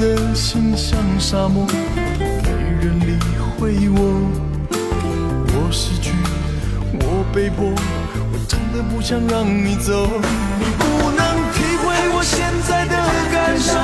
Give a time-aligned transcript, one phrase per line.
[0.00, 1.66] 的心像沙漠，
[2.18, 2.24] 没
[2.80, 3.18] 人理
[3.58, 3.98] 会我。
[5.54, 6.12] 我失去，
[6.92, 10.06] 我被迫，我真的不想让你走。
[10.58, 10.82] 你不
[11.18, 11.20] 能
[11.52, 12.94] 体会我现在的
[13.32, 13.74] 感受，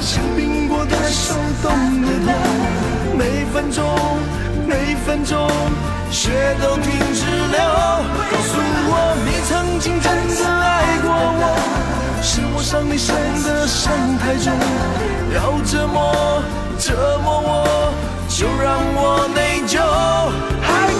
[0.00, 1.70] 像冰过的手冻
[2.02, 2.34] 的痛，
[3.16, 3.84] 每分钟
[4.66, 5.48] 每分钟
[6.10, 6.30] 血
[6.60, 7.58] 都停止流。
[8.30, 8.58] 告诉
[8.90, 8.92] 我，
[9.24, 11.42] 你曾经真的爱过我，
[12.30, 14.52] 是我伤你伤的伤太重，
[15.34, 16.42] 要折磨
[16.78, 17.94] 折磨我，
[18.28, 19.80] 就让我内疚，
[20.60, 20.92] 还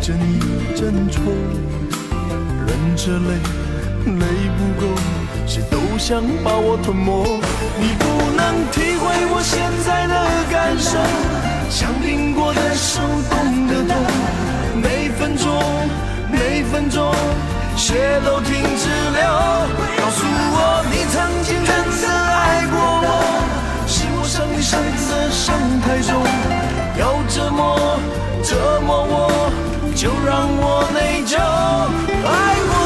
[0.00, 1.20] 一阵一阵抽，
[2.66, 3.36] 忍着泪，
[4.06, 4.24] 泪
[4.56, 4.86] 不够，
[5.46, 7.22] 谁都想把我吞没。
[7.78, 10.14] 你不能体会我现在的
[10.50, 10.96] 感受，
[11.68, 13.94] 像冰过的手冻的痛，
[14.80, 15.52] 每分钟
[16.32, 17.12] 每分钟
[17.76, 17.92] 血
[18.24, 19.20] 都停止流。
[20.00, 23.20] 告诉我，你曾经真的爱过我，
[23.86, 26.24] 是我伤你伤的伤太重，
[26.98, 28.00] 要折磨
[28.42, 29.52] 折磨我，
[30.00, 31.36] 就让我内疚，
[32.24, 32.79] 爱过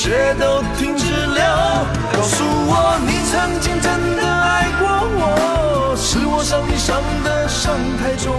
[0.00, 1.44] 血都停止流。
[2.14, 4.88] 告诉我，你曾经真的爱过
[5.20, 8.34] 我，是我伤你伤的伤太重，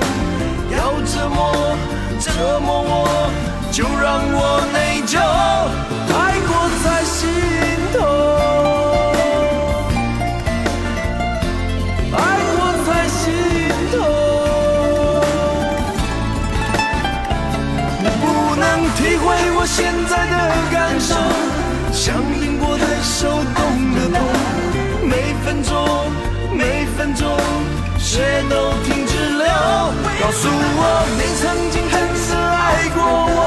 [0.72, 1.78] 要折磨
[2.20, 3.30] 折磨我，
[3.72, 5.20] 就让我内疚，
[6.18, 6.50] 爱过
[6.82, 7.30] 才心
[7.94, 7.96] 痛。
[12.18, 12.20] 爱
[12.58, 13.22] 过才心
[13.92, 13.96] 痛，
[18.02, 20.36] 你不能体会我现在的
[20.72, 21.14] 感受，
[22.04, 24.20] 像冰过的手冻的痛，
[25.08, 25.72] 每分钟
[26.52, 27.30] 每分钟
[28.00, 29.46] 血都停止流。
[30.20, 33.40] 告诉我，你曾经真的爱过我，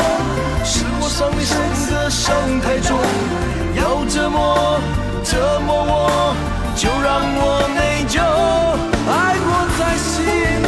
[0.63, 1.59] 是我伤你伤
[1.91, 2.97] 的伤太重，
[3.75, 4.79] 要折磨
[5.25, 6.37] 折磨我，
[6.77, 8.23] 就让我内疚，
[9.11, 9.49] 爱过
[9.81, 10.64] 在心。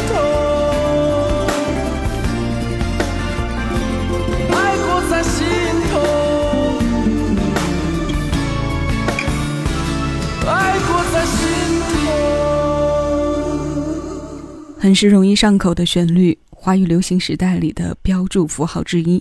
[14.87, 19.21] 很是容易上口的旋律，华语流行时代里的标注符号之一。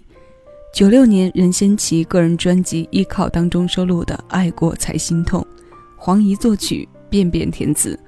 [0.71, 5.41] 九六年任贤齐个人专辑《依靠》当中收录的《爱过才心痛》，
[5.97, 7.99] 黄怡作曲，便便填词。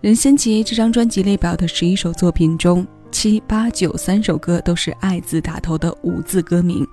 [0.00, 6.88] 任贤齐这张专辑列表的十一首作品中，七八九三首歌都是“爱”字打头的五字歌名。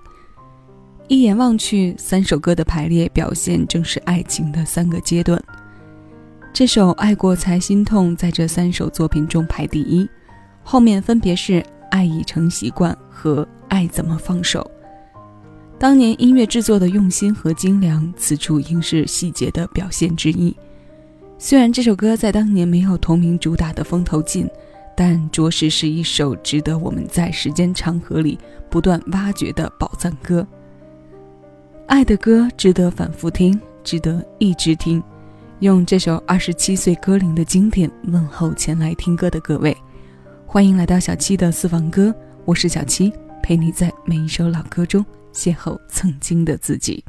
[1.07, 5.41] 一眼望去，三首歌的排列表现正是爱情的三个阶段。
[6.53, 10.07] 这首《爱过才心痛》在这三首作品中排第一，
[10.61, 11.53] 后面分别是
[11.89, 14.61] 《爱已成习惯》和《爱怎么放手》。
[15.79, 20.55] 当年音乐制作的用心和精良，此处应是细节的表现之一。
[21.39, 24.47] 虽然这首歌在当年没有同名主打的风头劲，
[24.95, 28.37] 但着实是一首值得我们在时间长河里
[28.69, 30.45] 不断挖掘的宝藏歌。
[31.87, 35.03] 爱的歌值得反复听，值得一直听。
[35.63, 39.73] 用这首二十七岁歌龄的经典问候前来听歌的各位，
[40.45, 42.13] 欢迎来到小七的私房歌，
[42.43, 47.01] 我是小七，陪你在每一首老歌中邂逅曾经的自己。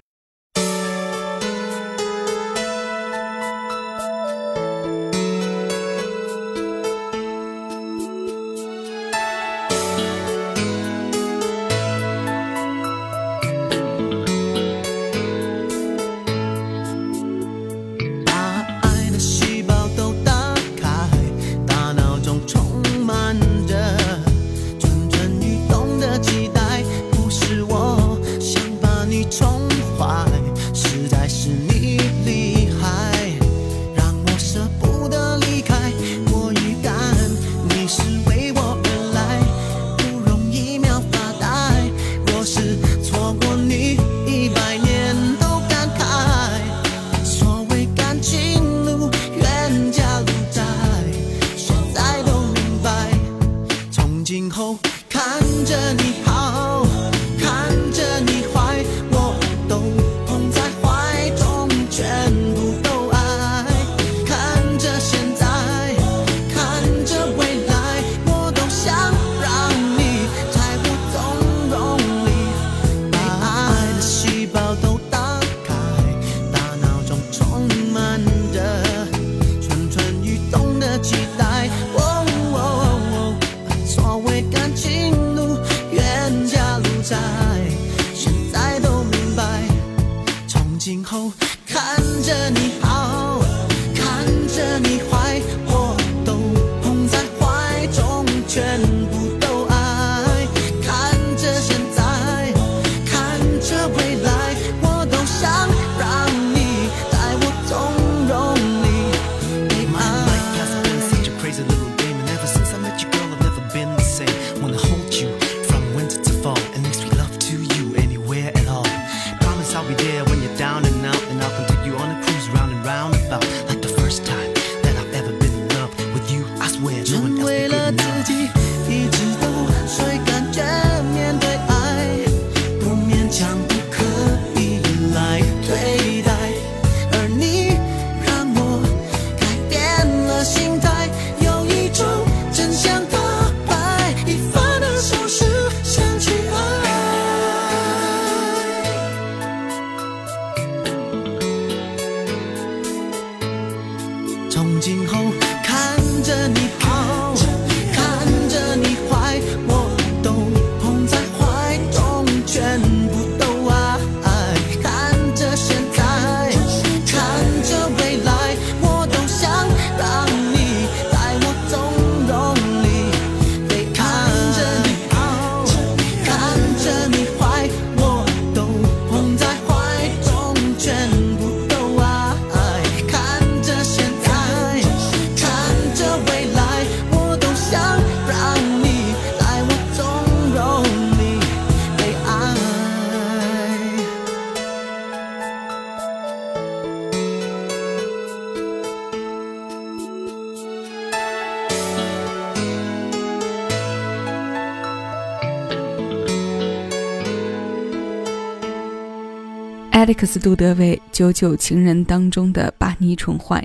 [210.05, 213.59] 艾利克斯·杜德韦《九九情人》当中的《把你宠坏》，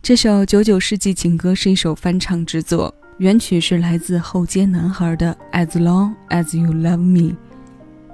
[0.00, 7.32] 这首九九世纪情歌是一首翻唱之作，原曲是来自后街男孩的《As Long As You Love Me》。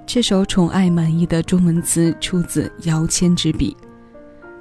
[0.07, 3.77] 这首宠爱满意的中文词出自姚谦之笔，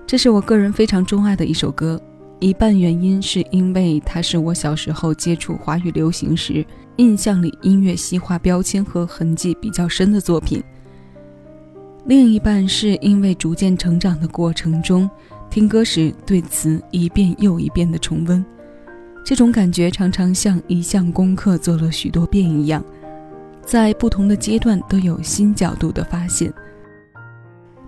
[0.05, 1.98] 这是我个人非常钟爱的一首歌。
[2.41, 6.65] 一半原因是因为它是我小时候接触华语流行时，
[6.98, 10.62] 印象里音乐西化标签和痕迹比较深的作品。
[12.05, 15.10] 另一半是因为逐渐成长的过程中，
[15.51, 18.43] 听歌时对词一遍又一遍的重温，
[19.24, 22.84] 这种感觉常常像一项功课做了许多遍一样，
[23.63, 26.51] 在不同的阶段都有新角度的发现。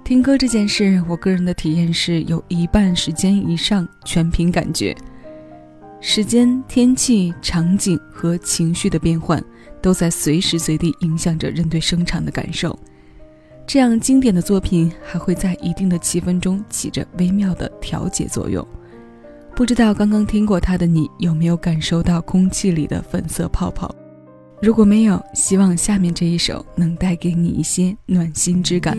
[0.04, 4.96] 听歌这件事，我个人的体验是有一半时间以上全凭感觉，
[6.00, 9.44] 时间、天气、场景和情绪的变换
[9.82, 12.78] 都在随时随地影响着人对声场的感受。
[13.66, 18.66] 这样经典的作品还会在一定的气氛中起着微妙的调节作用。
[19.56, 23.94] 不知道刚刚听过它的你有没有感受到空气里的粉色泡泡？
[24.62, 28.98] 如果没有，希望下面这一首能带给你一些暖心之感。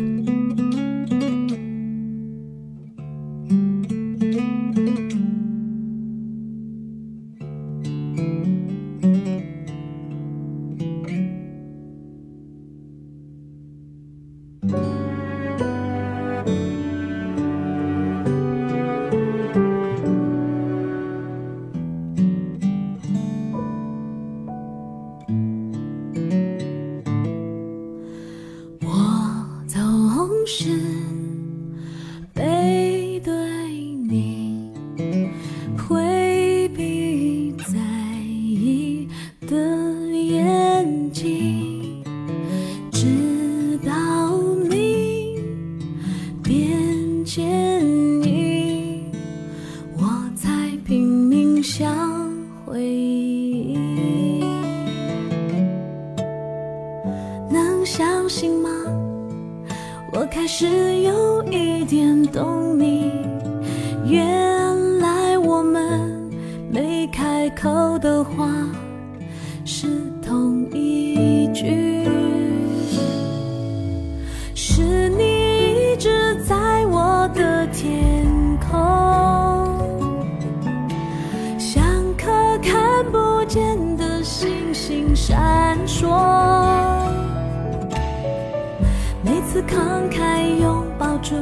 [89.66, 91.34] 慷慨拥抱住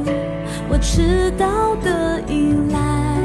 [0.69, 3.17] 我迟到的依赖，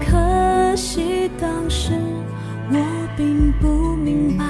[0.00, 1.92] 可惜当时
[2.70, 2.76] 我
[3.16, 4.44] 并不明白，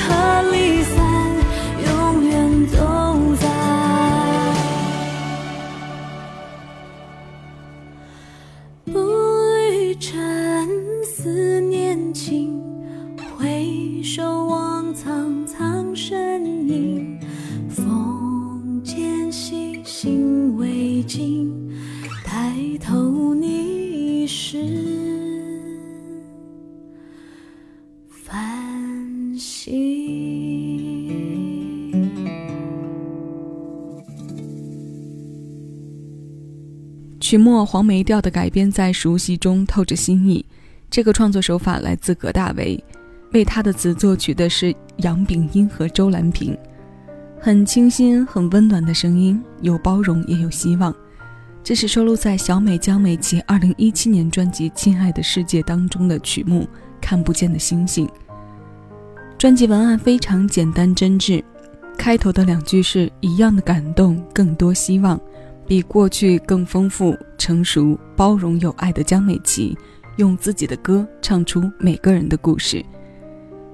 [0.00, 0.98] 和离散，
[1.86, 2.78] 永远都
[3.36, 3.48] 在。
[8.86, 8.98] 不
[9.72, 10.18] 语沉，
[11.04, 12.60] 思念情，
[13.38, 16.29] 回首望苍苍身
[37.30, 40.44] 曲末黄梅调的改编在熟悉中透着新意。
[40.90, 42.82] 这个创作手法来自葛大为，
[43.32, 46.58] 为他的词作曲的是杨炳英和周兰萍。
[47.40, 50.92] 很清新、很温暖的声音，有包容也有希望。
[51.62, 56.62] 这是收录在小美江美琪2017年专辑《亲爱的世界》当中的曲目
[57.00, 58.08] 《看不见的星星》。
[59.38, 61.40] 专辑文案非常简单真挚，
[61.96, 65.16] 开头的两句是一样的感动，更多希望。
[65.70, 69.78] 比过去更丰富、成熟、包容、有爱的江美琪，
[70.16, 72.84] 用自己的歌唱出每个人的故事。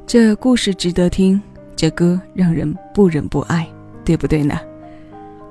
[0.06, 1.40] 这故事值得听，
[1.74, 3.66] 这歌让人不忍不爱，
[4.04, 4.60] 对不对呢？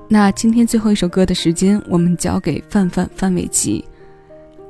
[0.08, 3.84] 那今天最后一首歌的时间，我们交给范范范玮琪。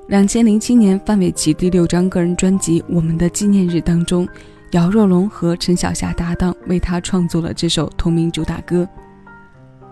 [0.08, 4.26] 两千零七年，范玮琪第六张个人专辑《我们的纪念日》当中，
[4.72, 8.88] 姚若龙和陈小霞搭档为他创作了这首同名主打歌。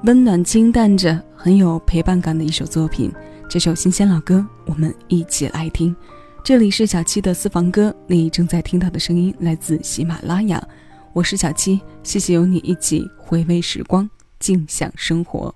[0.06, 3.12] 温暖清淡着，很有陪伴感的一首作品。
[3.50, 5.94] 这首新鲜老歌，我们一起来听。
[6.42, 10.66] 这里是小七的私房歌，你正在听到的声音来自喜马拉雅，
[11.12, 14.10] 我是小七，谢谢有你一起回味时光，
[14.40, 15.54] 静享生活。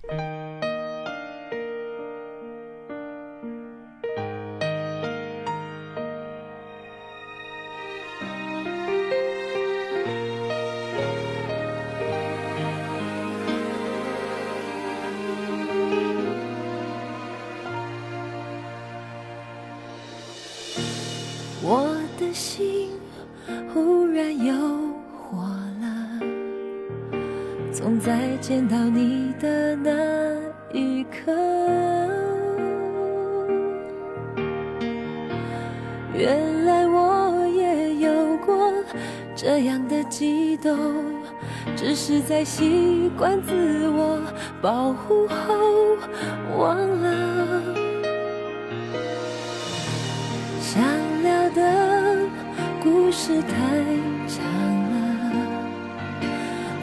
[22.37, 22.91] 心
[23.73, 24.53] 忽然又
[25.11, 25.41] 火
[25.81, 26.19] 了，
[27.71, 29.89] 总在见到你的那
[30.71, 31.33] 一刻。
[36.13, 38.71] 原来我也有过
[39.35, 40.77] 这样的激动，
[41.75, 44.21] 只是在习惯自我
[44.61, 45.97] 保护后
[46.55, 47.63] 忘了。
[50.61, 50.83] 想
[53.07, 53.47] 故事太
[54.27, 54.43] 长
[54.91, 54.97] 了，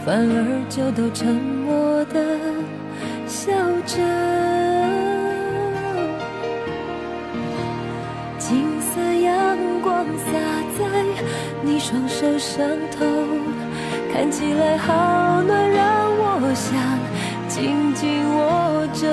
[0.07, 2.19] 反而就都沉默的
[3.27, 3.53] 笑
[3.85, 3.99] 着。
[8.39, 10.33] 金色阳光洒
[10.79, 10.83] 在
[11.61, 12.67] 你双手上
[12.99, 13.05] 头，
[14.11, 16.99] 看起来好暖，让我想
[17.49, 19.05] 紧紧握着。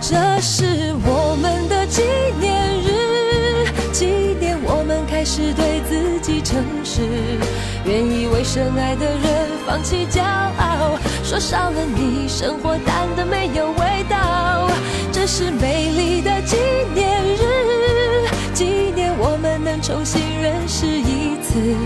[0.00, 2.04] 这是我们的纪
[2.40, 2.54] 念，
[5.38, 7.00] 是对自己诚实，
[7.84, 10.98] 愿意为深爱的人放弃骄傲。
[11.22, 14.68] 说少了你，生活淡得没有味道。
[15.12, 16.56] 这是美丽的纪
[16.92, 18.64] 念日，纪
[18.96, 21.76] 念我们能重新认识一次。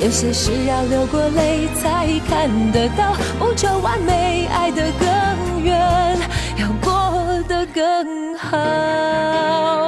[0.00, 6.18] 有些事要流过泪才看得到，不求完美，爱得更远，
[6.56, 9.87] 要过得更好。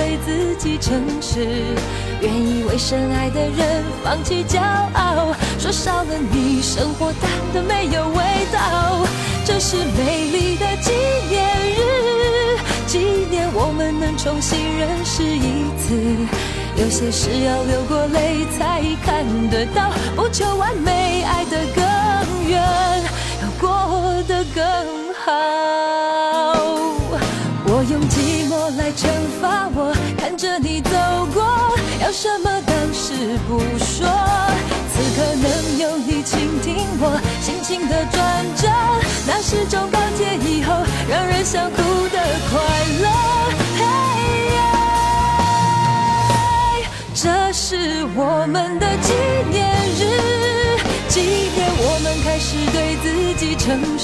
[0.63, 1.75] 己诚实，
[2.21, 4.61] 愿意为深爱的人放弃骄
[4.93, 9.03] 傲，说少了你，生活淡的没有味道。
[9.43, 10.91] 这是美丽的纪
[11.29, 12.99] 念日，纪
[13.31, 15.97] 念我们能重新认识一次。
[16.77, 22.61] 有些事要流过泪才看得到，不求完美，爱得更远，
[23.41, 24.63] 要过得更
[25.15, 26.10] 好。
[28.77, 29.07] 来惩
[29.41, 30.91] 罚我，看着你走
[31.33, 31.43] 过，
[32.01, 34.07] 要什么当时不说。
[34.93, 38.67] 此刻能有你倾听我心情的转折，
[39.25, 40.73] 那是种告诫以后
[41.09, 41.77] 让人想哭
[42.09, 42.59] 的快
[43.01, 43.07] 乐。
[43.77, 43.83] 嘿
[44.55, 44.59] 呀
[47.13, 49.13] 这是我们的纪
[49.49, 50.01] 念日，
[51.07, 51.21] 纪
[51.55, 53.05] 念我们开始对自
[53.39, 53.90] 己诚